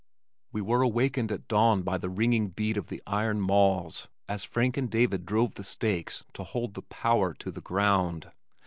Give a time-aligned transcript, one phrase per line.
[0.51, 4.75] We were awakened at dawn by the ringing beat of the iron mauls as Frank
[4.75, 8.31] and David drove the stakes to hold the "power" to the ground.